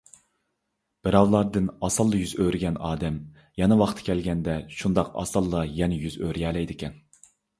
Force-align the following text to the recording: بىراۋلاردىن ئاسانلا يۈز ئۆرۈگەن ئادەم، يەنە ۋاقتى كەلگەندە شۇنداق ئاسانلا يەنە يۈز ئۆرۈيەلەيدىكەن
بىراۋلاردىن 1.07 1.67
ئاسانلا 1.87 2.21
يۈز 2.21 2.31
ئۆرۈگەن 2.45 2.79
ئادەم، 2.87 3.19
يەنە 3.63 3.77
ۋاقتى 3.83 4.07
كەلگەندە 4.09 4.57
شۇنداق 4.79 5.13
ئاسانلا 5.23 5.61
يەنە 5.81 6.01
يۈز 6.07 6.17
ئۆرۈيەلەيدىكەن 6.23 6.97